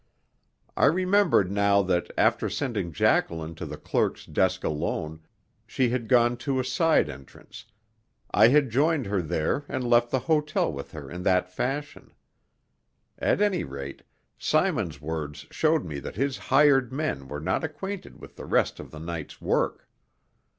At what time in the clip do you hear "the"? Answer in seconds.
3.67-3.77, 10.09-10.21, 18.37-18.45, 18.89-18.99